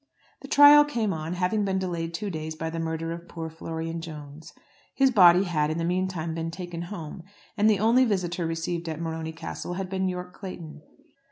The 0.41 0.47
trial 0.47 0.83
came 0.83 1.13
on, 1.13 1.33
having 1.33 1.63
been 1.63 1.77
delayed 1.77 2.11
two 2.11 2.31
days 2.31 2.55
by 2.55 2.71
the 2.71 2.79
murder 2.79 3.11
of 3.11 3.27
poor 3.27 3.51
Florian 3.51 4.01
Jones. 4.01 4.51
His 4.95 5.11
body 5.11 5.43
had, 5.43 5.69
in 5.69 5.77
the 5.77 5.85
meantime, 5.85 6.33
been 6.33 6.49
taken 6.49 6.81
home, 6.81 7.21
and 7.55 7.69
the 7.69 7.77
only 7.77 8.03
visitor 8.03 8.47
received 8.47 8.89
at 8.89 8.99
Morony 8.99 9.31
Castle 9.31 9.73
had 9.73 9.89
been 9.91 10.07
Yorke 10.09 10.33
Clayton. 10.33 10.81